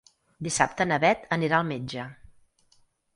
Dissabte 0.45 0.87
na 0.87 0.97
Bet 1.03 1.27
anirà 1.37 1.59
al 1.59 1.67
metge. 1.73 2.07